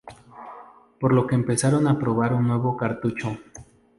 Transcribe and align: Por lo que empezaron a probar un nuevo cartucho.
Por 0.99 1.13
lo 1.13 1.27
que 1.27 1.35
empezaron 1.35 1.87
a 1.87 1.99
probar 1.99 2.33
un 2.33 2.47
nuevo 2.47 2.75
cartucho. 2.75 3.37